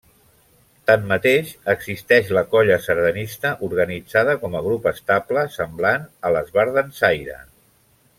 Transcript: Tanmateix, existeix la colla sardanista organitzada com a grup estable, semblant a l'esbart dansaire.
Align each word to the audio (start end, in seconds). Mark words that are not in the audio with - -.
Tanmateix, 0.91 1.49
existeix 1.73 2.31
la 2.37 2.43
colla 2.55 2.77
sardanista 2.85 3.51
organitzada 3.69 4.35
com 4.45 4.57
a 4.57 4.63
grup 4.69 4.89
estable, 4.93 5.45
semblant 5.57 6.09
a 6.27 6.33
l'esbart 6.37 6.75
dansaire. 6.81 7.37